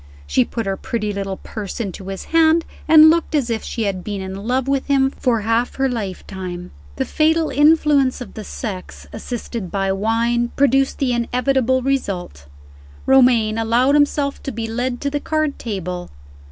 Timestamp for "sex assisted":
8.43-9.69